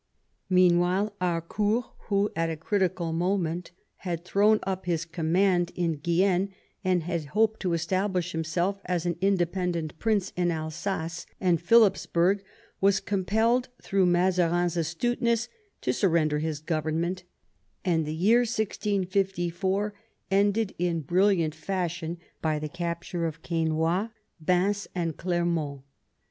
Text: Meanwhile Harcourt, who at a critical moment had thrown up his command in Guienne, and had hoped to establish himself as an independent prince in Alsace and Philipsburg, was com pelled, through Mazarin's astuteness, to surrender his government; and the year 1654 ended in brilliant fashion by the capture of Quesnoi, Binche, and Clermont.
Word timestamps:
Meanwhile 0.49 1.15
Harcourt, 1.21 1.85
who 2.07 2.31
at 2.35 2.49
a 2.49 2.57
critical 2.57 3.13
moment 3.13 3.69
had 3.97 4.25
thrown 4.25 4.59
up 4.63 4.87
his 4.87 5.05
command 5.05 5.71
in 5.75 5.99
Guienne, 5.99 6.49
and 6.83 7.03
had 7.03 7.25
hoped 7.25 7.59
to 7.59 7.73
establish 7.73 8.31
himself 8.31 8.81
as 8.85 9.05
an 9.05 9.15
independent 9.21 9.99
prince 9.99 10.33
in 10.35 10.49
Alsace 10.49 11.27
and 11.39 11.61
Philipsburg, 11.61 12.41
was 12.81 12.99
com 12.99 13.25
pelled, 13.25 13.67
through 13.79 14.07
Mazarin's 14.07 14.75
astuteness, 14.75 15.49
to 15.81 15.93
surrender 15.93 16.39
his 16.39 16.61
government; 16.61 17.23
and 17.85 18.03
the 18.03 18.15
year 18.15 18.39
1654 18.39 19.93
ended 20.31 20.73
in 20.79 21.01
brilliant 21.01 21.53
fashion 21.53 22.17
by 22.41 22.57
the 22.57 22.67
capture 22.67 23.27
of 23.27 23.43
Quesnoi, 23.43 24.09
Binche, 24.43 24.87
and 24.95 25.15
Clermont. 25.15 25.83